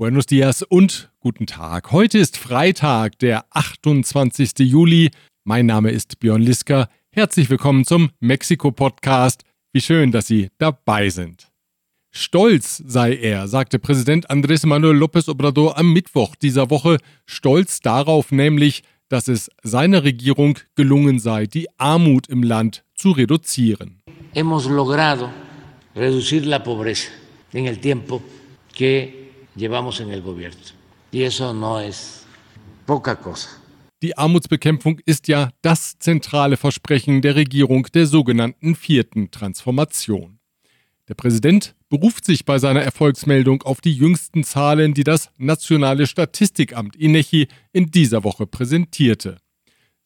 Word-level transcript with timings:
Buenos 0.00 0.26
dias 0.26 0.62
und 0.62 1.10
guten 1.18 1.46
Tag. 1.46 1.90
Heute 1.90 2.18
ist 2.18 2.36
Freitag, 2.36 3.18
der 3.18 3.46
28. 3.50 4.52
Juli. 4.60 5.10
Mein 5.42 5.66
Name 5.66 5.90
ist 5.90 6.20
Björn 6.20 6.40
Liska. 6.40 6.88
Herzlich 7.10 7.50
willkommen 7.50 7.84
zum 7.84 8.10
Mexiko-Podcast. 8.20 9.42
Wie 9.72 9.80
schön, 9.80 10.12
dass 10.12 10.28
Sie 10.28 10.50
dabei 10.58 11.08
sind. 11.08 11.48
Stolz 12.12 12.76
sei 12.86 13.16
er, 13.16 13.48
sagte 13.48 13.80
Präsident 13.80 14.30
Andrés 14.30 14.64
Manuel 14.68 14.96
López 14.96 15.28
Obrador 15.28 15.76
am 15.76 15.92
Mittwoch 15.92 16.36
dieser 16.36 16.70
Woche. 16.70 16.98
Stolz 17.26 17.80
darauf 17.80 18.30
nämlich, 18.30 18.84
dass 19.08 19.26
es 19.26 19.50
seiner 19.64 20.04
Regierung 20.04 20.60
gelungen 20.76 21.18
sei, 21.18 21.46
die 21.46 21.66
Armut 21.76 22.28
im 22.28 22.44
Land 22.44 22.84
zu 22.94 23.10
reduzieren. 23.10 24.00
Hemos 24.32 24.66
logrado 24.66 25.28
reducir 25.96 26.46
la 26.46 26.62
pobreza 26.62 27.08
en 27.52 27.66
el 27.66 27.80
tiempo 27.80 28.22
que 28.72 29.17
llevamos 29.58 30.00
en 30.00 30.10
el 30.10 30.22
gobierno. 30.22 30.60
Y 31.12 31.22
eso 31.22 31.52
no 31.52 31.80
es 31.80 32.24
poca 32.86 33.16
cosa. 33.16 33.48
Die 34.00 34.16
Armutsbekämpfung 34.16 35.00
ist 35.06 35.26
ja 35.26 35.50
das 35.60 35.98
zentrale 35.98 36.56
Versprechen 36.56 37.20
der 37.20 37.34
Regierung 37.34 37.88
der 37.92 38.06
sogenannten 38.06 38.76
vierten 38.76 39.32
Transformation. 39.32 40.38
Der 41.08 41.14
Präsident 41.14 41.74
beruft 41.88 42.24
sich 42.24 42.44
bei 42.44 42.58
seiner 42.58 42.82
Erfolgsmeldung 42.82 43.62
auf 43.62 43.80
die 43.80 43.92
jüngsten 43.92 44.44
Zahlen, 44.44 44.94
die 44.94 45.04
das 45.04 45.30
Nationale 45.36 46.06
Statistikamt 46.06 46.94
INECHI 46.94 47.48
in 47.72 47.90
dieser 47.90 48.22
Woche 48.22 48.46
präsentierte. 48.46 49.38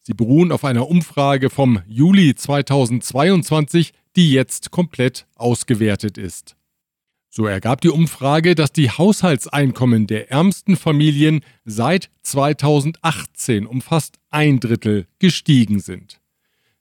Sie 0.01 0.13
beruhen 0.13 0.51
auf 0.51 0.65
einer 0.65 0.89
Umfrage 0.89 1.49
vom 1.49 1.81
Juli 1.85 2.33
2022, 2.33 3.93
die 4.15 4.31
jetzt 4.31 4.71
komplett 4.71 5.27
ausgewertet 5.35 6.17
ist. 6.17 6.55
So 7.35 7.47
ergab 7.47 7.81
die 7.81 7.89
Umfrage, 7.89 8.53
dass 8.53 8.73
die 8.73 8.91
Haushaltseinkommen 8.91 10.05
der 10.05 10.29
ärmsten 10.29 10.75
Familien 10.75 11.43
seit 11.65 12.11
2018 12.21 13.65
um 13.65 13.81
fast 13.81 14.19
ein 14.29 14.59
Drittel 14.59 15.07
gestiegen 15.17 15.79
sind. 15.79 16.21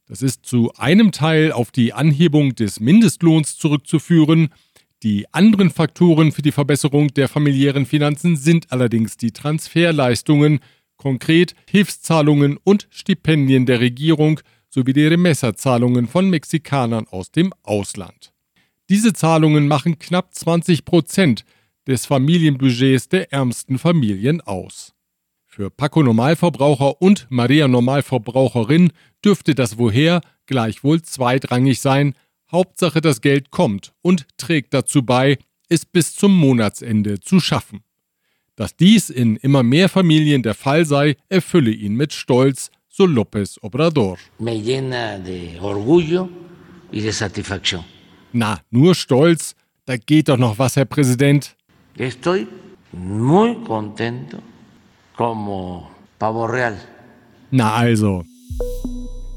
Das 0.04 0.20
ist 0.20 0.44
zu 0.44 0.70
einem 0.74 1.10
Teil 1.10 1.52
auf 1.52 1.70
die 1.70 1.94
Anhebung 1.94 2.54
des 2.54 2.80
Mindestlohns 2.80 3.56
zurückzuführen. 3.56 4.50
Die 5.02 5.24
anderen 5.32 5.70
Faktoren 5.70 6.32
für 6.32 6.42
die 6.42 6.52
Verbesserung 6.52 7.08
der 7.14 7.30
familiären 7.30 7.86
Finanzen 7.86 8.36
sind 8.36 8.72
allerdings 8.72 9.16
die 9.16 9.32
Transferleistungen, 9.32 10.60
konkret 10.98 11.54
Hilfszahlungen 11.66 12.58
und 12.62 12.88
Stipendien 12.90 13.64
der 13.64 13.80
Regierung 13.80 14.38
sowie 14.68 14.92
die 14.92 15.06
Remesserzahlungen 15.06 16.08
von 16.08 16.28
Mexikanern 16.28 17.06
aus 17.08 17.30
dem 17.30 17.54
Ausland. 17.62 18.31
Diese 18.92 19.14
Zahlungen 19.14 19.68
machen 19.68 19.98
knapp 19.98 20.34
20 20.34 20.84
Prozent 20.84 21.46
des 21.86 22.04
Familienbudgets 22.04 23.08
der 23.08 23.32
ärmsten 23.32 23.78
Familien 23.78 24.42
aus. 24.42 24.92
Für 25.46 25.70
Paco 25.70 26.02
Normalverbraucher 26.02 27.00
und 27.00 27.26
Maria 27.30 27.68
Normalverbraucherin 27.68 28.92
dürfte 29.24 29.54
das 29.54 29.78
Woher 29.78 30.20
gleichwohl 30.44 31.00
zweitrangig 31.00 31.80
sein. 31.80 32.12
Hauptsache 32.50 33.00
das 33.00 33.22
Geld 33.22 33.50
kommt 33.50 33.94
und 34.02 34.26
trägt 34.36 34.74
dazu 34.74 35.02
bei, 35.02 35.38
es 35.70 35.86
bis 35.86 36.14
zum 36.14 36.36
Monatsende 36.36 37.18
zu 37.18 37.40
schaffen. 37.40 37.80
Dass 38.56 38.76
dies 38.76 39.08
in 39.08 39.36
immer 39.36 39.62
mehr 39.62 39.88
Familien 39.88 40.42
der 40.42 40.54
Fall 40.54 40.84
sei, 40.84 41.16
erfülle 41.30 41.70
ihn 41.70 41.94
mit 41.94 42.12
Stolz, 42.12 42.70
so 42.90 43.04
López 43.04 43.56
Obrador. 43.62 44.18
Me 44.38 44.60
llena 44.60 45.18
de 45.18 45.58
orgullo 45.62 46.28
y 46.92 47.00
de 47.00 47.10
satisfacción. 47.10 47.82
Na, 48.32 48.60
nur 48.70 48.94
stolz, 48.94 49.54
da 49.84 49.96
geht 49.96 50.28
doch 50.28 50.38
noch 50.38 50.58
was, 50.58 50.76
Herr 50.76 50.86
Präsident. 50.86 51.54
Estoy 51.98 52.46
muy 52.92 53.56
contento 53.64 54.38
como 55.16 55.90
pavo 56.18 56.46
real. 56.46 56.78
Na 57.50 57.74
also. 57.74 58.24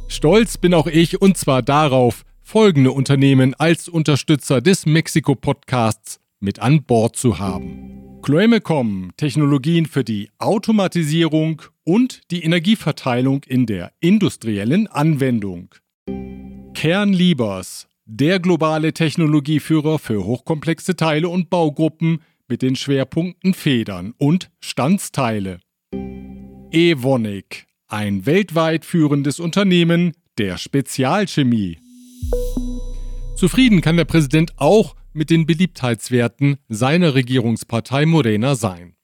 Stolz 0.08 0.58
bin 0.58 0.74
auch 0.74 0.88
ich 0.88 1.22
und 1.22 1.38
zwar 1.38 1.62
darauf, 1.62 2.24
folgende 2.42 2.92
Unternehmen 2.92 3.54
als 3.56 3.90
Unterstützer 3.90 4.62
des 4.62 4.86
Mexiko-Podcasts 4.86 6.20
mit 6.40 6.60
an 6.60 6.84
Bord 6.84 7.18
zu 7.18 7.40
haben. 7.40 8.22
Chloemecom, 8.22 9.12
Technologien 9.18 9.86
für 9.86 10.04
die 10.04 10.30
Automatisierung 10.38 11.62
und 11.84 12.22
die 12.32 12.44
Energieverteilung 12.44 13.44
in 13.44 13.66
der 13.66 13.92
industriellen 14.00 14.88
Anwendung. 14.88 15.76
Kernliebers, 16.74 17.88
der 18.06 18.40
globale 18.40 18.94
Technologieführer 18.94 19.98
für 19.98 20.24
hochkomplexe 20.24 20.96
Teile 20.96 21.28
und 21.28 21.50
Baugruppen 21.50 22.22
mit 22.48 22.62
den 22.62 22.76
Schwerpunkten 22.76 23.54
Federn 23.56 24.14
und 24.18 24.52
Standsteile. 24.60 25.60
Evonik, 26.72 27.66
ein 27.88 28.26
weltweit 28.26 28.86
führendes 28.86 29.40
Unternehmen 29.40 30.14
der 30.38 30.58
Spezialchemie. 30.58 31.80
Zufrieden 33.36 33.82
kann 33.82 33.98
der 33.98 34.06
Präsident 34.06 34.54
auch 34.58 34.96
mit 35.14 35.30
den 35.30 35.46
Beliebtheitswerten 35.46 36.58
seiner 36.70 37.16
Regierungspartei 37.16 38.06
Morena 38.06 38.56
sein. 38.56 38.96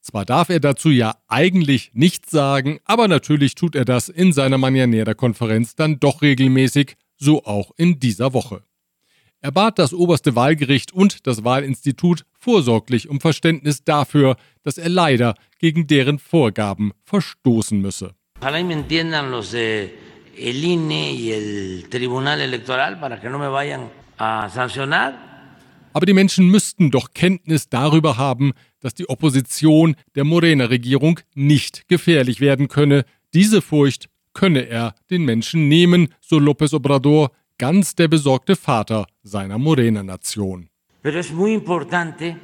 Zwar 0.00 0.24
darf 0.24 0.48
er 0.48 0.60
dazu 0.60 0.90
ja 0.90 1.14
eigentlich 1.28 1.90
nichts 1.92 2.30
sagen, 2.30 2.78
aber 2.84 3.08
natürlich 3.08 3.54
tut 3.54 3.76
er 3.76 3.84
das 3.84 4.08
in 4.08 4.32
seiner 4.32 4.56
Mañanera-Konferenz 4.56 5.74
dann 5.74 6.00
doch 6.00 6.22
regelmäßig, 6.22 6.96
so 7.18 7.44
auch 7.44 7.72
in 7.76 8.00
dieser 8.00 8.32
Woche. 8.32 8.62
Er 9.40 9.52
bat 9.52 9.78
das 9.78 9.92
oberste 9.92 10.34
Wahlgericht 10.34 10.92
und 10.92 11.26
das 11.26 11.44
Wahlinstitut 11.44 12.24
vorsorglich 12.32 13.08
um 13.08 13.20
Verständnis 13.20 13.84
dafür, 13.84 14.36
dass 14.64 14.78
er 14.78 14.88
leider 14.88 15.34
gegen 15.60 15.86
deren 15.86 16.18
Vorgaben 16.18 16.92
verstoßen 17.04 17.80
müsse. 17.80 18.14
Ojalá 18.40 18.60
y 18.60 18.64
me 18.64 18.74
entiendan 18.74 19.30
los 19.30 19.50
de 19.50 19.90
el 20.36 20.64
INE 20.64 21.12
y 21.12 21.32
el 21.32 21.88
Tribunal 21.90 22.40
Electoral 22.40 22.98
para 23.00 23.20
que 23.20 23.28
no 23.28 23.38
me 23.38 23.48
vayan 23.48 23.90
a 24.16 24.48
sancionar. 24.48 25.14
Aber 25.92 26.06
die 26.06 26.12
Menschen 26.12 26.48
müssten 26.48 26.90
doch 26.90 27.12
Kenntnis 27.14 27.68
darüber 27.68 28.16
haben, 28.16 28.52
dass 28.80 28.94
die 28.94 29.08
Opposition 29.08 29.96
der 30.14 30.24
Morena-Regierung 30.24 31.18
nicht 31.34 31.88
gefährlich 31.88 32.40
werden 32.40 32.68
könne. 32.68 33.04
Diese 33.34 33.62
Furcht 33.62 34.08
könne 34.38 34.68
er 34.68 34.94
den 35.10 35.24
Menschen 35.24 35.68
nehmen, 35.68 36.08
so 36.20 36.38
López 36.38 36.72
Obrador, 36.72 37.30
ganz 37.58 37.94
der 37.96 38.08
besorgte 38.08 38.54
Vater 38.54 39.06
seiner 39.24 39.58
Morena-Nation. 39.58 40.68
Pero 41.02 41.18
es 41.18 41.32
muy 41.32 41.52
importante 41.54 42.36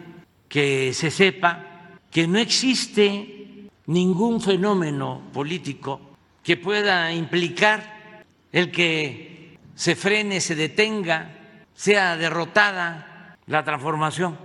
que 0.48 0.92
se 0.92 1.10
sepa 1.10 1.50
que 2.10 2.26
no 2.26 2.38
existe 2.38 3.68
ningún 3.86 4.40
fenómeno 4.40 5.22
político 5.32 6.00
que 6.42 6.56
pueda 6.56 7.12
implicar 7.12 7.78
el 8.52 8.70
que 8.70 9.56
se 9.74 9.94
frene, 9.94 10.40
se 10.40 10.54
detenga, 10.56 11.30
sea 11.74 12.16
derrotada 12.16 13.36
la 13.46 13.62
transformación. 13.62 14.36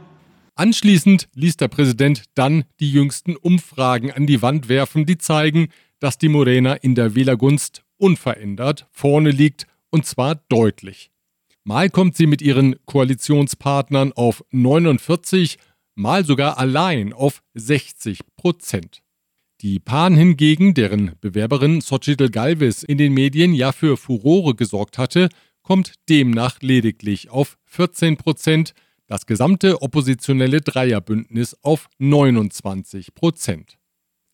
Anschließend 0.56 1.30
ließ 1.36 1.56
der 1.56 1.70
Präsident 1.70 2.24
dann 2.36 2.66
die 2.82 2.92
jüngsten 2.92 3.38
Umfragen 3.38 4.12
an 4.12 4.28
die 4.28 4.42
Wand 4.42 4.68
werfen, 4.68 5.06
die 5.06 5.18
zeigen, 5.18 5.70
dass 6.00 6.18
die 6.18 6.30
Morena 6.30 6.74
in 6.74 6.96
der 6.96 7.16
Wählergunst 7.16 7.84
unverändert 7.98 8.88
vorne 8.92 9.32
liegt, 9.32 9.68
und 9.90 10.06
zwar 10.06 10.36
deutlich. 10.50 11.12
Mal 11.64 11.90
kommt 11.90 12.16
sie 12.16 12.28
mit 12.28 12.42
ihren 12.42 12.76
Koalitionspartnern 12.86 14.14
auf 14.14 14.44
49, 14.52 15.58
mal 15.96 16.26
sogar 16.26 16.58
allein 16.58 17.14
auf 17.14 17.42
60 17.54 18.20
Prozent. 18.36 19.02
Die 19.62 19.80
PAN 19.80 20.16
hingegen, 20.16 20.74
deren 20.74 21.12
Bewerberin 21.20 21.82
Xochitl 21.82 22.30
Galvez 22.30 22.84
in 22.84 22.98
den 22.98 23.14
Medien 23.14 23.54
ja 23.54 23.74
für 23.74 23.98
Furore 23.98 24.56
gesorgt 24.56 24.98
hatte, 24.98 25.28
kommt 25.62 25.96
demnach 26.08 26.60
lediglich 26.62 27.30
auf 27.30 27.58
14 27.66 28.16
Prozent, 28.16 28.74
das 29.08 29.26
gesamte 29.26 29.82
oppositionelle 29.82 30.62
Dreierbündnis 30.62 31.58
auf 31.62 31.90
29 31.98 33.14
Prozent. 33.14 33.79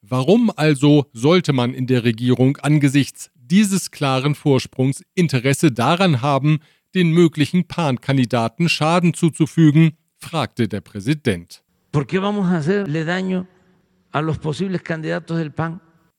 Warum 0.08 0.52
also 0.56 1.08
sollte 1.14 1.52
man 1.52 1.74
in 1.74 1.88
der 1.88 2.04
Regierung 2.04 2.58
angesichts 2.58 3.32
dieses 3.36 3.90
klaren 3.90 4.36
Vorsprungs 4.36 5.04
Interesse 5.16 5.72
daran 5.72 6.22
haben, 6.22 6.60
den 6.94 7.10
möglichen 7.10 7.68
PAN-Kandidaten 7.68 8.70
Schaden 8.70 9.16
zuzufügen, 9.16 9.98
fragte 10.18 10.68
der 10.68 10.82
Präsident. 10.82 11.64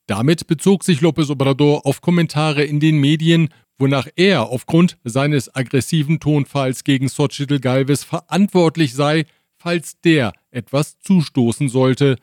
Damit 0.08 0.46
bezog 0.48 0.82
sich 0.82 1.00
López 1.00 1.30
Obrador 1.30 1.86
auf 1.86 2.00
Kommentare 2.00 2.64
in 2.64 2.80
den 2.80 2.98
Medien, 2.98 3.50
wonach 3.78 4.08
er 4.16 4.48
aufgrund 4.48 4.98
seines 5.04 5.54
aggressiven 5.54 6.18
Tonfalls 6.18 6.82
gegen 6.82 7.06
Xochitl 7.06 7.60
Galvez 7.60 8.02
verantwortlich 8.02 8.94
sei, 8.94 9.26
falls 9.56 10.00
der 10.00 10.32
etwas 10.50 10.98
zustoßen 10.98 11.68
sollte, 11.68 12.16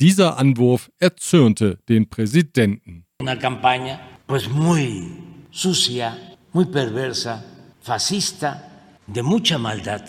dieser 0.00 0.38
Anwurf 0.38 0.90
erzürnte 0.98 1.78
den 1.88 2.08
Präsidenten. 2.08 3.04
Una 3.20 3.36
campaña 3.36 4.00
pues 4.26 4.48
muy 4.48 5.12
sucia, 5.50 6.16
muy 6.52 6.66
perversa, 6.66 7.42
fascista, 7.80 8.62
de 9.06 9.22
mucha 9.22 9.58
maldad. 9.58 10.02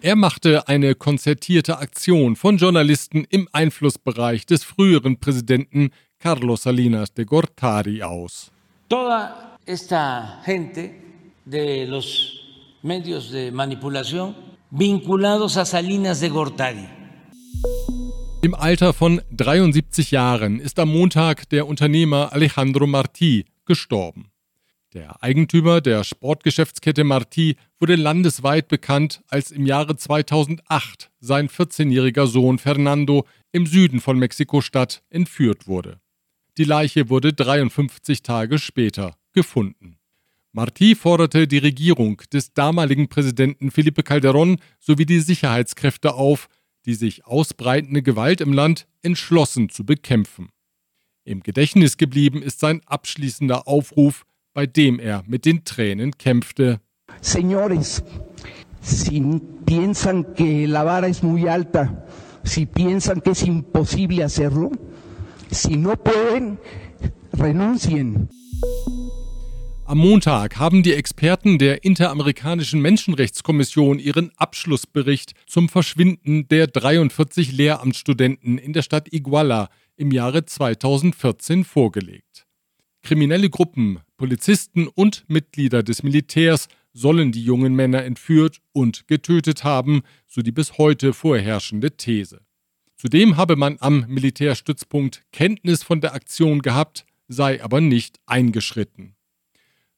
Er 0.00 0.16
machte 0.16 0.68
eine 0.68 0.94
konzertierte 0.94 1.78
Aktion 1.78 2.36
von 2.36 2.58
Journalisten 2.58 3.24
im 3.30 3.48
Einflussbereich 3.52 4.44
des 4.44 4.62
früheren 4.62 5.18
Präsidenten 5.18 5.90
Carlos 6.18 6.62
Salinas 6.62 7.14
de 7.14 7.24
Gortari 7.24 8.02
aus. 8.02 8.50
Toda 8.88 9.56
esta 9.64 10.42
gente 10.44 10.94
de 11.46 11.86
los 11.86 12.42
medios 12.82 13.30
de 13.30 13.50
manipulación 13.50 14.36
vinculados 14.70 15.56
a 15.56 15.64
Salinas 15.64 16.20
de 16.20 16.28
Gortari. 16.28 16.86
Im 18.44 18.54
Alter 18.54 18.92
von 18.92 19.22
73 19.30 20.10
Jahren 20.10 20.60
ist 20.60 20.78
am 20.78 20.90
Montag 20.90 21.48
der 21.48 21.66
Unternehmer 21.66 22.34
Alejandro 22.34 22.84
Martí 22.84 23.46
gestorben. 23.64 24.26
Der 24.92 25.22
Eigentümer 25.22 25.80
der 25.80 26.04
Sportgeschäftskette 26.04 27.04
Martí 27.04 27.56
wurde 27.80 27.96
landesweit 27.96 28.68
bekannt, 28.68 29.22
als 29.28 29.50
im 29.50 29.64
Jahre 29.64 29.96
2008 29.96 31.10
sein 31.20 31.48
14-jähriger 31.48 32.26
Sohn 32.26 32.58
Fernando 32.58 33.24
im 33.50 33.64
Süden 33.64 34.02
von 34.02 34.18
Mexiko-Stadt 34.18 35.02
entführt 35.08 35.66
wurde. 35.66 35.98
Die 36.58 36.64
Leiche 36.64 37.08
wurde 37.08 37.32
53 37.32 38.22
Tage 38.22 38.58
später 38.58 39.16
gefunden. 39.32 39.96
Martí 40.54 40.94
forderte 40.94 41.48
die 41.48 41.56
Regierung 41.56 42.20
des 42.30 42.52
damaligen 42.52 43.08
Präsidenten 43.08 43.70
Felipe 43.70 44.02
Calderón 44.02 44.58
sowie 44.80 45.06
die 45.06 45.20
Sicherheitskräfte 45.20 46.12
auf, 46.12 46.50
die 46.86 46.94
sich 46.94 47.26
ausbreitende 47.26 48.02
Gewalt 48.02 48.40
im 48.40 48.52
Land 48.52 48.86
entschlossen 49.02 49.68
zu 49.68 49.84
bekämpfen. 49.84 50.50
Im 51.24 51.42
Gedächtnis 51.42 51.96
geblieben 51.96 52.42
ist 52.42 52.60
sein 52.60 52.82
abschließender 52.86 53.66
Aufruf, 53.66 54.26
bei 54.52 54.66
dem 54.66 54.98
er 54.98 55.24
mit 55.26 55.46
den 55.46 55.64
Tränen 55.64 56.18
kämpfte. 56.18 56.80
Señores, 57.22 58.02
si 58.80 59.20
piensan 59.64 60.34
que 60.34 60.66
la 60.66 60.84
vara 60.84 61.08
es 61.08 61.22
muy 61.22 61.48
alta, 61.48 62.06
si 62.44 62.66
piensan 62.66 63.22
que 63.22 63.30
es 63.30 63.42
imposible 63.42 64.24
hacerlo, 64.24 64.70
si 65.50 65.76
no 65.76 65.96
pueden, 65.96 66.58
renuncien. 67.32 68.28
Am 69.86 69.98
Montag 69.98 70.56
haben 70.56 70.82
die 70.82 70.94
Experten 70.94 71.58
der 71.58 71.84
Interamerikanischen 71.84 72.80
Menschenrechtskommission 72.80 73.98
ihren 73.98 74.32
Abschlussbericht 74.38 75.34
zum 75.46 75.68
Verschwinden 75.68 76.48
der 76.48 76.68
43 76.68 77.52
Lehramtsstudenten 77.52 78.56
in 78.56 78.72
der 78.72 78.80
Stadt 78.80 79.12
Iguala 79.12 79.68
im 79.96 80.10
Jahre 80.10 80.46
2014 80.46 81.64
vorgelegt. 81.64 82.46
Kriminelle 83.02 83.50
Gruppen, 83.50 84.00
Polizisten 84.16 84.86
und 84.86 85.24
Mitglieder 85.28 85.82
des 85.82 86.02
Militärs 86.02 86.68
sollen 86.94 87.30
die 87.30 87.44
jungen 87.44 87.74
Männer 87.74 88.04
entführt 88.04 88.62
und 88.72 89.06
getötet 89.06 89.64
haben, 89.64 90.00
so 90.26 90.40
die 90.40 90.52
bis 90.52 90.78
heute 90.78 91.12
vorherrschende 91.12 91.94
These. 91.94 92.40
Zudem 92.96 93.36
habe 93.36 93.56
man 93.56 93.76
am 93.80 94.06
Militärstützpunkt 94.08 95.24
Kenntnis 95.30 95.82
von 95.82 96.00
der 96.00 96.14
Aktion 96.14 96.62
gehabt, 96.62 97.04
sei 97.28 97.62
aber 97.62 97.82
nicht 97.82 98.18
eingeschritten. 98.24 99.13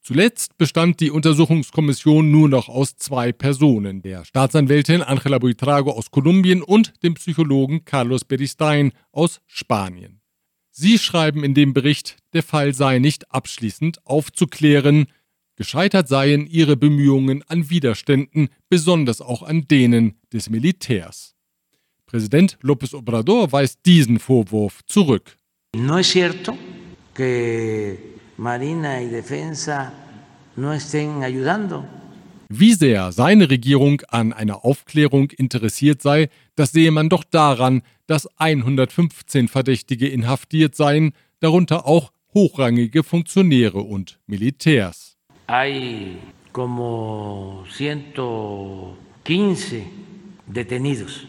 Zuletzt 0.06 0.56
bestand 0.56 1.00
die 1.00 1.11
Untersuchungskommission 1.11 2.31
nur 2.31 2.49
noch 2.49 2.69
aus 2.69 2.94
zwei 2.94 3.32
Personen, 3.32 4.03
der 4.03 4.25
Staatsanwältin 4.25 5.03
Angela 5.03 5.41
Buitrago 5.41 5.91
aus 5.91 6.12
Kolumbien 6.12 6.62
und 6.62 6.93
dem 7.03 7.14
Psychologen 7.14 7.85
Carlos 7.85 8.25
Beristain 8.25 8.93
aus 9.11 9.41
Spanien. 9.49 10.20
Sie 10.70 11.00
schreiben 11.00 11.43
in 11.43 11.55
dem 11.55 11.73
Bericht, 11.73 12.19
der 12.35 12.44
Fall 12.44 12.73
sei 12.73 13.00
nicht 13.00 13.32
abschließend 13.32 14.06
aufzuklären, 14.06 15.06
gescheitert 15.56 16.06
seien 16.06 16.47
ihre 16.47 16.76
Bemühungen 16.76 17.43
an 17.49 17.69
Widerständen, 17.69 18.50
besonders 18.69 19.20
auch 19.20 19.43
an 19.43 19.67
denen 19.67 20.20
des 20.32 20.49
Militärs. 20.49 21.35
Präsident 22.06 22.59
López 22.62 22.94
Obrador 22.94 23.50
weist 23.50 23.81
diesen 23.85 24.20
Vorwurf 24.20 24.85
zurück. 24.87 25.37
No 25.75 25.99
es 25.99 26.11
cierto 26.12 26.56
que 27.12 28.16
Marina 28.38 29.03
y 29.03 29.09
Defensa 29.09 29.93
no 30.56 30.73
estén 30.73 31.23
ayudando. 31.23 31.85
Wie 32.49 32.75
sehr 32.75 33.12
seine 33.12 33.50
Regierung 33.50 34.03
an 34.09 34.33
einer 34.33 34.65
Aufklärung 34.65 35.31
interessiert 35.31 36.00
sei, 36.00 36.29
das 36.55 36.71
sehe 36.73 36.93
man 36.93 37.09
doch 37.09 37.25
daran, 37.25 37.83
dass 38.06 38.29
115 38.38 39.49
Verdächtige 39.49 40.06
inhaftiert 40.06 40.77
seien, 40.77 41.12
darunter 41.41 41.87
auch 41.87 42.12
hochrangige 42.35 43.03
Funktionäre 43.03 43.79
und 43.79 44.21
Militärs. 44.27 45.17
Hay 45.49 46.19
como 46.53 47.65
115 47.69 49.87
detenidos 50.47 51.27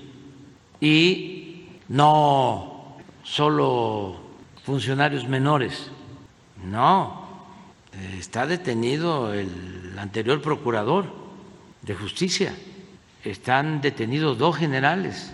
y 0.80 1.66
no 1.88 2.98
solo 3.24 4.18
funcionarios 4.64 5.28
menores. 5.28 5.92
No, 6.64 7.28
está 8.18 8.46
detenido 8.46 9.34
el 9.34 9.98
anterior 9.98 10.42
procurador 10.42 11.06
de 11.82 11.96
justicia. 11.96 12.54
Están 13.24 13.82
detenidos 13.82 14.38
dos 14.38 14.58
generales. 14.58 15.34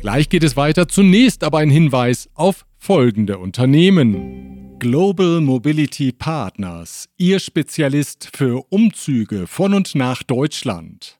Gleich 0.00 0.28
geht 0.28 0.44
es 0.44 0.56
weiter. 0.56 0.88
Zunächst 0.88 1.44
aber 1.44 1.58
ein 1.58 1.70
Hinweis 1.70 2.28
auf 2.34 2.64
folgende 2.78 3.38
Unternehmen. 3.38 4.78
Global 4.78 5.42
Mobility 5.42 6.10
Partners, 6.10 7.06
Ihr 7.18 7.38
Spezialist 7.38 8.30
für 8.34 8.64
Umzüge 8.70 9.46
von 9.46 9.74
und 9.74 9.94
nach 9.94 10.22
Deutschland. 10.22 11.18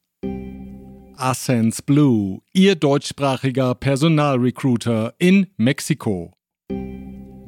Ascens 1.14 1.82
Blue, 1.82 2.40
Ihr 2.54 2.74
deutschsprachiger 2.76 3.74
Personalrecruiter 3.74 5.12
in 5.18 5.48
Mexiko. 5.58 6.32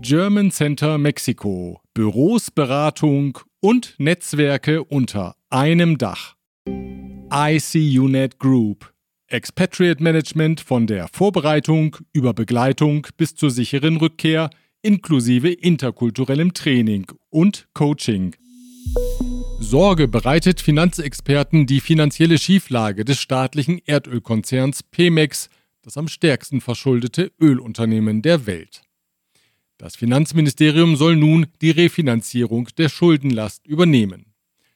German 0.03 0.51
Center 0.51 0.99
Mexiko, 0.99 1.81
Büros, 1.95 2.51
Beratung 2.51 3.39
und 3.61 3.95
Netzwerke 3.99 4.83
unter 4.83 5.37
einem 5.49 5.97
Dach. 5.97 6.35
ICUNET 7.33 8.41
Group, 8.41 8.93
Expatriate 9.29 10.03
Management 10.03 10.61
von 10.61 10.89
der 10.89 11.07
Vorbereitung 11.07 11.97
über 12.13 12.35
Begleitung 12.35 13.07
bis 13.17 13.37
zur 13.37 13.53
sicheren 13.53 13.97
Rückkehr 13.97 14.51
inklusive 14.83 15.53
interkulturellem 15.53 16.53
Training 16.53 17.07
und 17.31 17.69
Coaching. 17.73 18.35
Sorge 19.61 20.09
bereitet 20.09 20.61
Finanzexperten 20.61 21.67
die 21.67 21.81
finanzielle 21.81 22.39
Schieflage 22.39 23.05
des 23.05 23.21
staatlichen 23.21 23.81
Erdölkonzerns 23.87 24.83
Pemex, 24.83 25.49
das 25.83 25.97
am 25.97 26.09
stärksten 26.09 26.61
verschuldete 26.61 27.31
Ölunternehmen 27.41 28.21
der 28.21 28.47
Welt. 28.47 28.83
Das 29.83 29.97
Finanzministerium 29.97 30.95
soll 30.95 31.17
nun 31.17 31.49
die 31.61 31.73
Refinanzierung 31.73 32.69
der 32.79 32.89
Schuldenlast 32.89 33.67
übernehmen. 33.67 34.27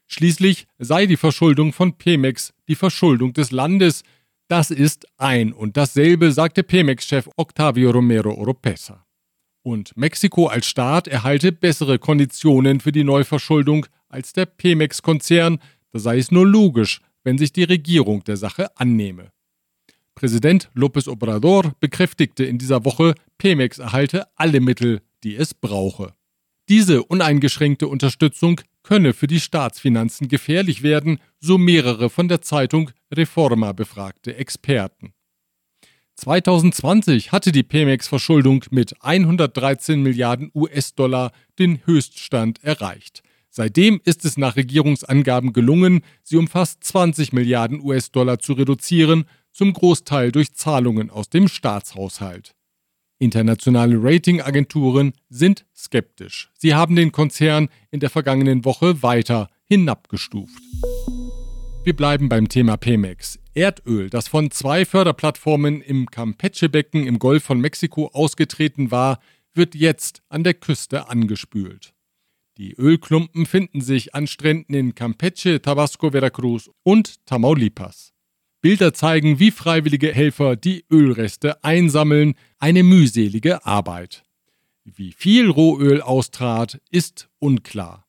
Schließlich 0.08 0.66
sei 0.78 1.06
die 1.06 1.16
Verschuldung 1.16 1.72
von 1.72 1.96
Pemex 1.96 2.52
die 2.66 2.74
Verschuldung 2.74 3.32
des 3.32 3.52
Landes. 3.52 4.02
Das 4.48 4.72
ist 4.72 5.06
ein 5.16 5.52
und 5.52 5.76
dasselbe, 5.76 6.32
sagte 6.32 6.64
Pemex-Chef 6.64 7.28
Octavio 7.36 7.92
Romero 7.92 8.34
Oropesa. 8.34 9.06
Und 9.62 9.96
Mexiko 9.96 10.48
als 10.48 10.66
Staat 10.66 11.06
erhalte 11.06 11.52
bessere 11.52 12.00
Konditionen 12.00 12.80
für 12.80 12.90
die 12.90 13.04
Neuverschuldung 13.04 13.86
als 14.08 14.32
der 14.32 14.46
Pemex-Konzern, 14.46 15.60
da 15.92 16.00
sei 16.00 16.18
es 16.18 16.32
nur 16.32 16.48
logisch, 16.48 17.00
wenn 17.22 17.38
sich 17.38 17.52
die 17.52 17.62
Regierung 17.62 18.24
der 18.24 18.38
Sache 18.38 18.76
annehme. 18.76 19.30
Präsident 20.16 20.70
López 20.74 21.08
Obrador 21.08 21.74
bekräftigte 21.78 22.42
in 22.44 22.56
dieser 22.56 22.86
Woche, 22.86 23.14
Pemex 23.36 23.78
erhalte 23.78 24.26
alle 24.34 24.60
Mittel, 24.60 25.02
die 25.22 25.36
es 25.36 25.52
brauche. 25.52 26.14
Diese 26.70 27.04
uneingeschränkte 27.04 27.86
Unterstützung 27.86 28.62
könne 28.82 29.12
für 29.12 29.26
die 29.26 29.40
Staatsfinanzen 29.40 30.28
gefährlich 30.28 30.82
werden, 30.82 31.20
so 31.38 31.58
mehrere 31.58 32.08
von 32.08 32.28
der 32.28 32.40
Zeitung 32.40 32.90
Reforma 33.12 33.72
befragte 33.72 34.36
Experten. 34.36 35.12
2020 36.14 37.30
hatte 37.30 37.52
die 37.52 37.62
Pemex-Verschuldung 37.62 38.64
mit 38.70 38.94
113 39.04 40.02
Milliarden 40.02 40.50
US-Dollar 40.54 41.30
den 41.58 41.84
Höchststand 41.84 42.64
erreicht. 42.64 43.22
Seitdem 43.50 44.00
ist 44.04 44.24
es 44.24 44.38
nach 44.38 44.56
Regierungsangaben 44.56 45.52
gelungen, 45.52 46.00
sie 46.22 46.36
um 46.36 46.48
fast 46.48 46.84
20 46.84 47.34
Milliarden 47.34 47.80
US-Dollar 47.82 48.38
zu 48.38 48.54
reduzieren, 48.54 49.26
zum 49.56 49.72
Großteil 49.72 50.32
durch 50.32 50.52
Zahlungen 50.52 51.08
aus 51.08 51.30
dem 51.30 51.48
Staatshaushalt. 51.48 52.54
Internationale 53.18 53.96
Ratingagenturen 53.98 55.14
sind 55.30 55.64
skeptisch. 55.74 56.50
Sie 56.58 56.74
haben 56.74 56.94
den 56.94 57.10
Konzern 57.10 57.70
in 57.90 58.00
der 58.00 58.10
vergangenen 58.10 58.66
Woche 58.66 59.02
weiter 59.02 59.48
hinabgestuft. 59.64 60.62
Wir 61.84 61.96
bleiben 61.96 62.28
beim 62.28 62.50
Thema 62.50 62.76
Pemex. 62.76 63.38
Erdöl, 63.54 64.10
das 64.10 64.28
von 64.28 64.50
zwei 64.50 64.84
Förderplattformen 64.84 65.80
im 65.80 66.10
Campeche-Becken 66.10 67.06
im 67.06 67.18
Golf 67.18 67.44
von 67.44 67.58
Mexiko 67.58 68.08
ausgetreten 68.08 68.90
war, 68.90 69.20
wird 69.54 69.74
jetzt 69.74 70.20
an 70.28 70.44
der 70.44 70.52
Küste 70.52 71.08
angespült. 71.08 71.94
Die 72.58 72.74
Ölklumpen 72.74 73.46
finden 73.46 73.80
sich 73.80 74.14
an 74.14 74.26
Stränden 74.26 74.74
in 74.74 74.94
Campeche, 74.94 75.62
Tabasco, 75.62 76.10
Veracruz 76.10 76.68
und 76.82 77.24
Tamaulipas. 77.24 78.15
Bilder 78.60 78.92
zeigen, 78.92 79.38
wie 79.38 79.50
freiwillige 79.50 80.12
Helfer 80.12 80.56
die 80.56 80.84
Ölreste 80.90 81.62
einsammeln, 81.62 82.34
eine 82.58 82.82
mühselige 82.82 83.64
Arbeit. 83.64 84.24
Wie 84.84 85.12
viel 85.12 85.50
Rohöl 85.50 86.00
austrat, 86.00 86.80
ist 86.90 87.28
unklar. 87.38 88.06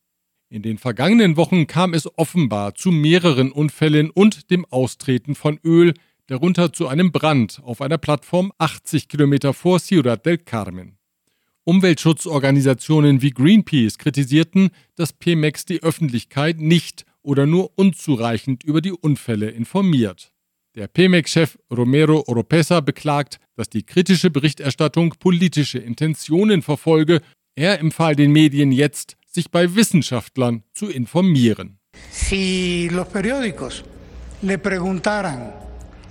In 0.50 0.62
den 0.62 0.78
vergangenen 0.78 1.36
Wochen 1.36 1.68
kam 1.68 1.94
es 1.94 2.08
offenbar 2.18 2.76
zu 2.76 2.92
mehreren 2.92 3.52
Unfällen 3.52 4.10
und 4.10 4.50
dem 4.50 4.66
Austreten 4.66 5.36
von 5.36 5.60
Öl, 5.64 5.94
darunter 6.28 6.72
zu 6.72 6.88
einem 6.88 7.12
Brand 7.12 7.62
auf 7.64 7.82
einer 7.82 7.98
Plattform 7.98 8.54
80 8.58 9.10
Kilometer 9.10 9.54
vor 9.54 9.80
Ciudad 9.80 10.26
del 10.26 10.38
Carmen. 10.38 10.98
Umweltschutzorganisationen 11.66 13.22
wie 13.22 13.32
Greenpeace 13.32 13.98
kritisierten, 13.98 14.70
dass 14.96 15.12
Pemex 15.12 15.66
die 15.66 15.84
Öffentlichkeit 15.84 16.62
nicht 16.62 17.06
oder 17.22 17.46
nur 17.46 17.72
unzureichend 17.76 18.64
über 18.64 18.80
die 18.80 18.94
Unfälle 18.94 19.50
informiert. 19.50 20.32
Der 20.78 20.88
Pemex-Chef 20.88 21.58
Romero 21.72 22.24
Oropesa 22.28 22.82
beklagt, 22.82 23.40
dass 23.56 23.68
die 23.68 23.82
kritische 23.82 24.30
Berichterstattung 24.30 25.16
politische 25.18 25.80
Intentionen 25.80 26.62
verfolge. 26.62 27.22
Er 27.56 27.80
empfahl 27.80 28.16
den 28.16 28.32
Medien 28.32 28.72
jetzt, 28.72 29.18
sich 29.26 29.50
bei 29.50 29.76
Wissenschaftlern 29.76 30.62
zu 30.74 30.92
informieren. 30.92 31.80
Si 32.12 32.90
los 32.92 33.08
periódicos 33.08 33.84
le 34.44 34.60
preguntaran 34.60 35.52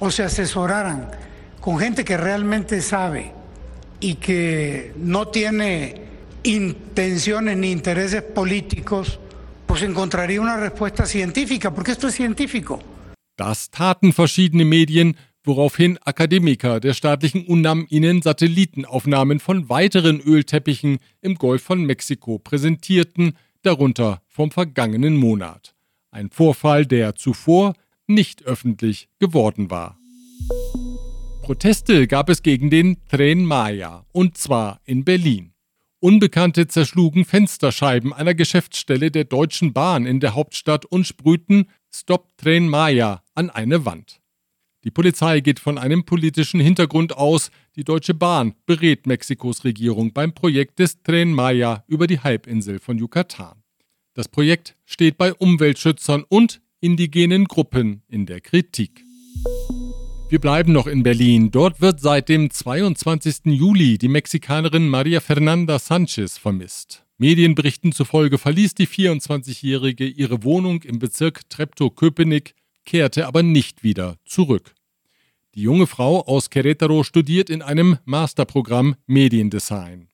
o 0.00 0.10
se 0.10 0.24
asesoraran 0.24 1.12
con 1.60 1.78
gente 1.78 2.04
que 2.04 2.16
realmente 2.16 2.82
sabe 2.82 3.30
y 4.00 4.16
que 4.16 4.92
no 4.96 5.28
tiene 5.28 5.94
intenciones 6.42 7.56
ni 7.56 7.70
intereses 7.70 8.20
políticos, 8.22 9.20
pues 9.64 9.82
encontraría 9.82 10.40
una 10.40 10.56
respuesta 10.56 11.06
científica, 11.06 11.72
porque 11.72 11.92
esto 11.92 12.08
es 12.08 12.14
científico. 12.14 12.95
Das 13.36 13.70
taten 13.70 14.12
verschiedene 14.12 14.64
Medien, 14.64 15.16
woraufhin 15.44 15.98
Akademiker 15.98 16.80
der 16.80 16.94
staatlichen 16.94 17.46
UNAM 17.46 17.86
ihnen 17.88 18.22
Satellitenaufnahmen 18.22 19.40
von 19.40 19.68
weiteren 19.68 20.20
Ölteppichen 20.20 20.98
im 21.20 21.36
Golf 21.36 21.62
von 21.62 21.84
Mexiko 21.84 22.38
präsentierten, 22.38 23.36
darunter 23.62 24.22
vom 24.26 24.50
vergangenen 24.50 25.16
Monat. 25.16 25.74
Ein 26.10 26.30
Vorfall, 26.30 26.86
der 26.86 27.14
zuvor 27.14 27.74
nicht 28.06 28.44
öffentlich 28.44 29.08
geworden 29.18 29.70
war. 29.70 29.98
Proteste 31.42 32.08
gab 32.08 32.28
es 32.28 32.42
gegen 32.42 32.70
den 32.70 32.96
Tren 33.08 33.44
Maya, 33.44 34.04
und 34.12 34.36
zwar 34.36 34.80
in 34.84 35.04
Berlin. 35.04 35.52
Unbekannte 36.00 36.66
zerschlugen 36.66 37.24
Fensterscheiben 37.24 38.12
einer 38.12 38.34
Geschäftsstelle 38.34 39.10
der 39.10 39.24
Deutschen 39.24 39.72
Bahn 39.72 40.06
in 40.06 40.20
der 40.20 40.34
Hauptstadt 40.34 40.84
und 40.84 41.06
sprühten 41.06 41.68
Stop 41.98 42.36
Tren 42.36 42.68
Maya 42.68 43.22
an 43.34 43.48
eine 43.48 43.86
Wand. 43.86 44.20
Die 44.84 44.90
Polizei 44.90 45.40
geht 45.40 45.58
von 45.58 45.78
einem 45.78 46.04
politischen 46.04 46.60
Hintergrund 46.60 47.16
aus. 47.16 47.50
Die 47.74 47.84
Deutsche 47.84 48.12
Bahn 48.12 48.54
berät 48.66 49.06
Mexikos 49.06 49.64
Regierung 49.64 50.12
beim 50.12 50.34
Projekt 50.34 50.78
des 50.78 51.02
Tren 51.02 51.32
Maya 51.32 51.84
über 51.88 52.06
die 52.06 52.20
Halbinsel 52.20 52.80
von 52.80 52.98
Yucatan. 52.98 53.62
Das 54.12 54.28
Projekt 54.28 54.76
steht 54.84 55.16
bei 55.16 55.32
Umweltschützern 55.32 56.22
und 56.28 56.60
indigenen 56.80 57.46
Gruppen 57.46 58.02
in 58.08 58.26
der 58.26 58.42
Kritik. 58.42 59.02
Wir 60.28 60.38
bleiben 60.38 60.72
noch 60.72 60.86
in 60.86 61.02
Berlin. 61.02 61.50
Dort 61.50 61.80
wird 61.80 62.00
seit 62.00 62.28
dem 62.28 62.50
22. 62.50 63.46
Juli 63.46 63.96
die 63.96 64.08
Mexikanerin 64.08 64.86
Maria 64.86 65.20
Fernanda 65.20 65.78
Sanchez 65.78 66.36
vermisst. 66.36 67.05
Medienberichten 67.18 67.92
zufolge 67.92 68.36
verließ 68.36 68.74
die 68.74 68.86
24-Jährige 68.86 70.06
ihre 70.06 70.42
Wohnung 70.42 70.82
im 70.82 70.98
Bezirk 70.98 71.48
Treptow-Köpenick, 71.48 72.54
kehrte 72.84 73.26
aber 73.26 73.42
nicht 73.42 73.82
wieder 73.82 74.16
zurück. 74.26 74.74
Die 75.54 75.62
junge 75.62 75.86
Frau 75.86 76.20
aus 76.26 76.50
Querétaro 76.50 77.02
studiert 77.04 77.48
in 77.48 77.62
einem 77.62 77.96
Masterprogramm 78.04 78.96
Mediendesign. 79.06 80.08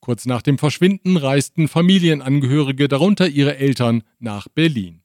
Kurz 0.00 0.26
nach 0.26 0.42
dem 0.42 0.58
Verschwinden 0.58 1.16
reisten 1.16 1.68
Familienangehörige, 1.68 2.88
darunter 2.88 3.28
ihre 3.28 3.56
Eltern, 3.56 4.02
nach 4.18 4.48
Berlin. 4.48 5.02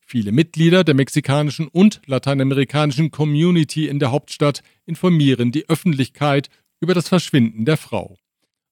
Viele 0.00 0.32
Mitglieder 0.32 0.84
der 0.84 0.94
mexikanischen 0.94 1.68
und 1.68 2.00
lateinamerikanischen 2.06 3.10
Community 3.10 3.88
in 3.88 3.98
der 3.98 4.10
Hauptstadt 4.10 4.62
informieren 4.86 5.52
die 5.52 5.68
Öffentlichkeit 5.68 6.48
über 6.80 6.94
das 6.94 7.08
Verschwinden 7.08 7.64
der 7.64 7.76
Frau. 7.76 8.16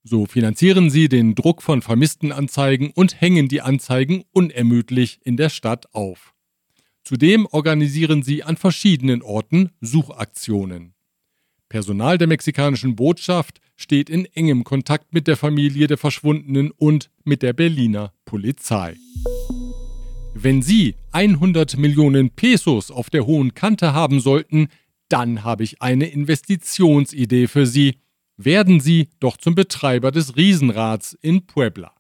So 0.03 0.25
finanzieren 0.25 0.89
sie 0.89 1.09
den 1.09 1.35
Druck 1.35 1.63
von 1.63 1.83
Vermisstenanzeigen 1.83 2.91
und 2.91 3.21
hängen 3.21 3.49
die 3.49 3.61
Anzeigen 3.61 4.25
unermüdlich 4.33 5.21
in 5.25 5.37
der 5.37 5.51
Stadt 5.51 5.95
auf. 5.95 6.33
Zudem 7.05 7.47
organisieren 7.47 8.23
sie 8.23 8.43
an 8.43 8.57
verschiedenen 8.57 9.23
Orten 9.23 9.71
Suchaktionen. 9.81 10.95
Personal 11.69 12.19
der 12.19 12.29
mexikanischen 12.29 12.97
Botschaft 12.97 13.61
steht 13.77 14.11
in 14.11 14.25
engem 14.27 14.65
Kontakt 14.65 15.13
mit 15.15 15.27
der 15.27 15.37
Familie 15.37 15.87
der 15.87 15.99
Verschwundenen 15.99 16.71
und 16.71 17.11
mit 17.25 17.43
der 17.43 17.53
Berliner 17.53 18.13
Polizei. 18.25 18.97
Wenn 20.35 20.63
Sie 20.63 20.95
100 21.13 21.77
Millionen 21.77 22.31
Pesos 22.31 22.91
auf 22.91 23.11
der 23.11 23.27
hohen 23.27 23.55
Kante 23.55 23.93
haben 23.93 24.21
sollten, 24.21 24.69
dann 25.09 25.45
habe 25.45 25.65
ich 25.65 25.83
eine 25.83 26.07
Investitionsidee 26.07 27.47
für 27.47 27.67
Sie. 27.67 27.97
Werden 28.43 28.81
Sie 28.81 29.11
doch 29.21 29.37
zum 29.37 29.55
Betreiber 29.55 30.11
des 30.11 30.35
Riesenrads 30.35 31.13
in 31.21 31.45
Puebla. 31.45 31.93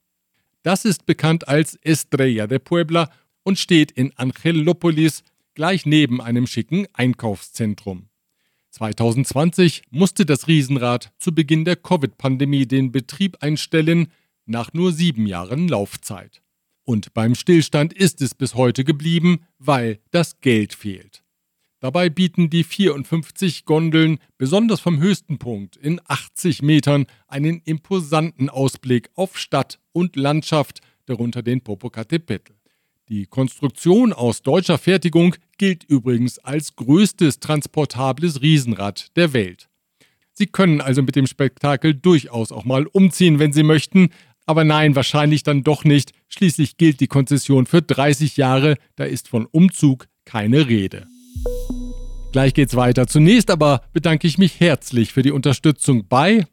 Das 0.62 0.86
ist 0.86 1.04
bekannt 1.04 1.48
als 1.48 1.74
Estrella 1.82 2.46
de 2.46 2.58
Puebla 2.58 3.10
und 3.42 3.58
steht 3.58 3.90
in 3.90 4.16
Angelopolis 4.16 5.22
gleich 5.54 5.84
neben 5.84 6.22
einem 6.22 6.46
schicken 6.46 6.86
Einkaufszentrum. 6.94 8.08
2020 8.70 9.82
musste 9.90 10.24
das 10.24 10.48
Riesenrad 10.48 11.12
zu 11.18 11.34
Beginn 11.34 11.66
der 11.66 11.76
Covid-Pandemie 11.76 12.64
den 12.64 12.90
Betrieb 12.90 13.36
einstellen, 13.42 14.10
nach 14.46 14.72
nur 14.72 14.92
sieben 14.92 15.26
Jahren 15.26 15.68
Laufzeit. 15.68 16.40
Und 16.84 17.12
beim 17.12 17.34
Stillstand 17.34 17.92
ist 17.92 18.22
es 18.22 18.34
bis 18.34 18.54
heute 18.54 18.84
geblieben, 18.84 19.44
weil 19.58 19.98
das 20.10 20.40
Geld 20.40 20.72
fehlt. 20.72 21.22
Dabei 21.80 22.10
bieten 22.10 22.50
die 22.50 22.62
54 22.62 23.64
Gondeln 23.64 24.18
besonders 24.36 24.80
vom 24.80 25.00
höchsten 25.00 25.38
Punkt 25.38 25.76
in 25.76 25.98
80 26.06 26.60
Metern 26.60 27.06
einen 27.26 27.62
imposanten 27.64 28.50
Ausblick 28.50 29.08
auf 29.14 29.38
Stadt 29.38 29.78
und 29.92 30.14
Landschaft, 30.16 30.80
darunter 31.06 31.42
den 31.42 31.62
Popocatépetl. 31.62 32.52
Die 33.08 33.26
Konstruktion 33.26 34.12
aus 34.12 34.42
deutscher 34.42 34.78
Fertigung 34.78 35.34
gilt 35.56 35.82
übrigens 35.84 36.38
als 36.38 36.76
größtes 36.76 37.40
transportables 37.40 38.42
Riesenrad 38.42 39.16
der 39.16 39.32
Welt. 39.32 39.68
Sie 40.32 40.46
können 40.46 40.80
also 40.80 41.02
mit 41.02 41.16
dem 41.16 41.26
Spektakel 41.26 41.94
durchaus 41.94 42.52
auch 42.52 42.64
mal 42.64 42.86
umziehen, 42.86 43.38
wenn 43.38 43.52
Sie 43.52 43.62
möchten, 43.62 44.10
aber 44.46 44.64
nein, 44.64 44.94
wahrscheinlich 44.96 45.42
dann 45.42 45.64
doch 45.64 45.84
nicht. 45.84 46.12
Schließlich 46.28 46.76
gilt 46.76 47.00
die 47.00 47.08
Konzession 47.08 47.66
für 47.66 47.82
30 47.82 48.36
Jahre, 48.36 48.76
da 48.96 49.04
ist 49.04 49.28
von 49.28 49.46
Umzug 49.46 50.06
keine 50.24 50.68
Rede. 50.68 51.06
Gleich 52.32 52.54
geht's 52.54 52.76
weiter. 52.76 53.08
Zunächst 53.08 53.50
aber 53.50 53.82
bedanke 53.92 54.28
ich 54.28 54.38
mich 54.38 54.60
herzlich 54.60 55.12
für 55.12 55.22
die 55.22 55.32
Unterstützung 55.32 56.06
bei 56.08 56.46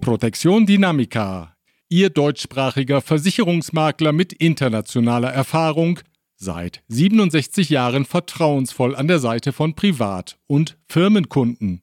Protection 0.00 0.66
Dynamica, 0.66 1.56
Ihr 1.88 2.10
deutschsprachiger 2.10 3.00
Versicherungsmakler 3.00 4.12
mit 4.12 4.32
internationaler 4.32 5.32
Erfahrung, 5.32 5.98
seit 6.36 6.82
67 6.88 7.70
Jahren 7.70 8.04
vertrauensvoll 8.04 8.94
an 8.94 9.08
der 9.08 9.18
Seite 9.18 9.52
von 9.52 9.74
Privat- 9.74 10.38
und 10.46 10.76
Firmenkunden. 10.88 11.82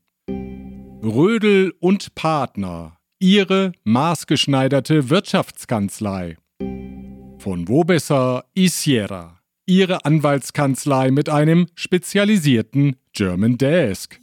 Rödel 1.03 1.73
und 1.79 2.15
Partner 2.15 2.97
Ihre 3.19 3.73
maßgeschneiderte 3.83 5.09
Wirtschaftskanzlei. 5.09 6.37
Von 7.39 7.67
wo 7.67 7.83
besser 7.83 8.45
Isiera, 8.55 9.40
Ihre 9.71 10.03
Anwaltskanzlei 10.03 11.11
mit 11.11 11.29
einem 11.29 11.65
spezialisierten 11.75 12.97
German 13.13 13.57
Desk. 13.57 14.19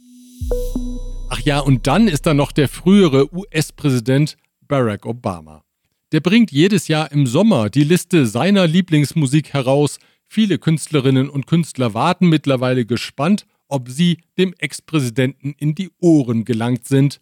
Ach 1.27 1.39
ja, 1.39 1.57
und 1.59 1.87
dann 1.87 2.07
ist 2.07 2.27
da 2.27 2.35
noch 2.35 2.51
der 2.51 2.69
frühere 2.69 3.33
US-Präsident 3.33 4.37
Barack 4.67 5.07
Obama. 5.07 5.63
Der 6.11 6.19
bringt 6.19 6.51
jedes 6.51 6.87
Jahr 6.87 7.11
im 7.11 7.25
Sommer 7.25 7.71
die 7.71 7.83
Liste 7.83 8.27
seiner 8.27 8.67
Lieblingsmusik 8.67 9.51
heraus. 9.51 9.97
Viele 10.27 10.59
Künstlerinnen 10.59 11.31
und 11.31 11.47
Künstler 11.47 11.95
warten 11.95 12.29
mittlerweile 12.29 12.85
gespannt, 12.85 13.47
ob 13.67 13.89
sie 13.89 14.19
dem 14.37 14.53
Ex-Präsidenten 14.59 15.55
in 15.57 15.73
die 15.73 15.89
Ohren 15.99 16.45
gelangt 16.45 16.87
sind. 16.87 17.21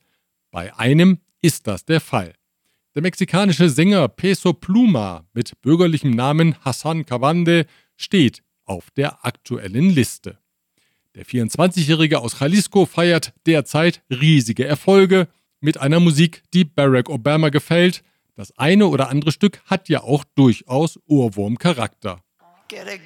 Bei 0.51 0.77
einem 0.77 1.19
ist 1.41 1.65
das 1.65 1.85
der 1.85 2.01
Fall. 2.01 2.33
Der 2.93 3.03
mexikanische 3.03 3.69
Sänger 3.69 4.09
Peso 4.09 4.51
Pluma 4.51 5.23
mit 5.33 5.61
bürgerlichem 5.61 6.11
Namen 6.11 6.55
Hassan 6.65 7.05
Cavande 7.05 7.67
steht 7.97 8.41
auf 8.65 8.89
der 8.91 9.25
aktuellen 9.25 9.89
Liste. 9.89 10.37
Der 11.15 11.25
24-Jährige 11.25 12.19
aus 12.19 12.39
Jalisco 12.39 12.85
feiert 12.85 13.33
derzeit 13.45 14.03
riesige 14.09 14.65
Erfolge 14.65 15.27
mit 15.59 15.79
einer 15.79 15.99
Musik, 15.99 16.43
die 16.53 16.63
Barack 16.63 17.09
Obama 17.09 17.49
gefällt. 17.49 18.03
Das 18.35 18.55
eine 18.57 18.87
oder 18.87 19.09
andere 19.09 19.31
Stück 19.31 19.61
hat 19.65 19.89
ja 19.89 20.03
auch 20.03 20.23
durchaus 20.35 20.99
Ohrwurmcharakter. 21.07 22.21
Quiere 22.69 22.99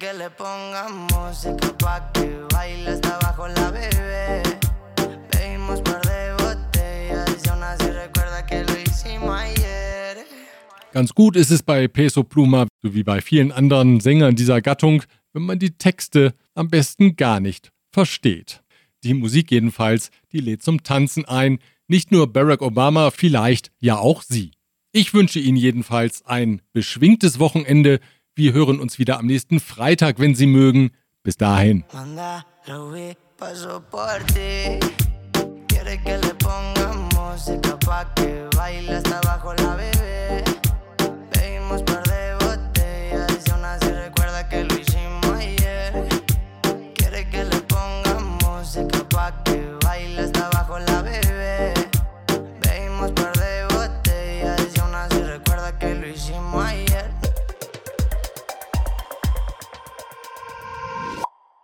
Ganz 10.92 11.14
gut 11.14 11.36
ist 11.36 11.50
es 11.50 11.62
bei 11.62 11.88
Peso 11.88 12.22
Pluma, 12.22 12.66
sowie 12.82 13.02
bei 13.02 13.22
vielen 13.22 13.50
anderen 13.50 14.00
Sängern 14.00 14.36
dieser 14.36 14.60
Gattung, 14.60 15.02
wenn 15.32 15.42
man 15.42 15.58
die 15.58 15.70
Texte 15.70 16.34
am 16.54 16.68
besten 16.68 17.16
gar 17.16 17.40
nicht 17.40 17.72
versteht. 17.90 18.62
Die 19.02 19.14
Musik 19.14 19.50
jedenfalls, 19.50 20.10
die 20.32 20.40
lädt 20.40 20.62
zum 20.62 20.82
Tanzen 20.82 21.24
ein, 21.24 21.58
nicht 21.88 22.12
nur 22.12 22.30
Barack 22.30 22.60
Obama, 22.60 23.10
vielleicht 23.10 23.72
ja 23.80 23.96
auch 23.96 24.22
Sie. 24.22 24.52
Ich 24.92 25.14
wünsche 25.14 25.38
Ihnen 25.38 25.56
jedenfalls 25.56 26.26
ein 26.26 26.60
beschwingtes 26.74 27.38
Wochenende. 27.38 27.98
Wir 28.34 28.52
hören 28.52 28.78
uns 28.78 28.98
wieder 28.98 29.18
am 29.18 29.26
nächsten 29.26 29.60
Freitag, 29.60 30.18
wenn 30.18 30.34
Sie 30.34 30.46
mögen. 30.46 30.90
Bis 31.22 31.36
dahin. 31.36 31.84
Música 37.32 37.76
pa' 37.78 38.04
que 38.14 38.48
baile 38.54 38.96
hasta 38.96 39.18
abajo 39.18 39.54
la 39.54 39.74
bebé. 39.74 40.51